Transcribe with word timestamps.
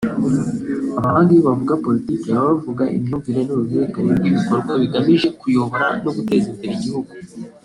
Abahanga 0.97 1.29
iyo 1.33 1.43
bavuga 1.49 1.81
politiki 1.85 2.25
baba 2.35 2.49
bavuga 2.53 2.83
imyumvire 2.95 3.39
n’uruhererekanye 3.43 4.11
rw’ibikorwa 4.17 4.71
bigamije 4.81 5.27
kuyobora 5.39 5.87
no 6.03 6.11
guteza 6.15 6.47
imbere 6.53 6.73
igihugu 6.75 7.11